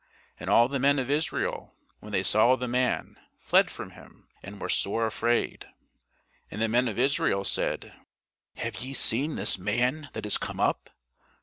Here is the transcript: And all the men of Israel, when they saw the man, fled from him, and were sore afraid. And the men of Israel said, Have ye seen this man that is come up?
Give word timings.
And 0.39 0.49
all 0.49 0.67
the 0.67 0.79
men 0.79 0.97
of 0.97 1.11
Israel, 1.11 1.75
when 1.99 2.11
they 2.11 2.23
saw 2.23 2.55
the 2.55 2.67
man, 2.67 3.19
fled 3.39 3.69
from 3.69 3.91
him, 3.91 4.29
and 4.43 4.59
were 4.59 4.67
sore 4.67 5.05
afraid. 5.05 5.67
And 6.49 6.59
the 6.59 6.67
men 6.67 6.87
of 6.87 6.97
Israel 6.97 7.43
said, 7.43 7.93
Have 8.55 8.77
ye 8.77 8.93
seen 8.95 9.35
this 9.35 9.59
man 9.59 10.09
that 10.13 10.25
is 10.25 10.39
come 10.39 10.59
up? 10.59 10.89